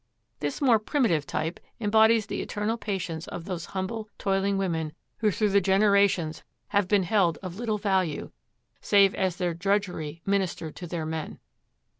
This 0.39 0.61
more 0.61 0.79
primitive 0.79 1.27
type 1.27 1.59
embodies 1.79 2.25
the 2.25 2.41
eternal 2.41 2.75
patience 2.75 3.27
of 3.27 3.45
those 3.45 3.65
humble 3.77 4.09
toiling 4.17 4.57
women 4.57 4.93
who 5.19 5.29
through 5.29 5.49
the 5.49 5.61
generations 5.61 6.41
have 6.69 6.87
been 6.87 7.03
held 7.03 7.37
of 7.43 7.57
little 7.57 7.77
value, 7.77 8.31
save 8.81 9.13
as 9.13 9.35
their 9.35 9.53
drudgery 9.53 10.23
ministered 10.25 10.75
to 10.77 10.87
their 10.87 11.05
men. 11.05 11.37